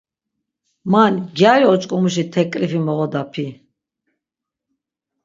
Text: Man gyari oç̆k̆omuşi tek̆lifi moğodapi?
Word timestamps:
Man 0.91 1.13
gyari 1.37 1.65
oç̆k̆omuşi 1.73 2.23
tek̆lifi 2.33 2.79
moğodapi? 2.85 3.47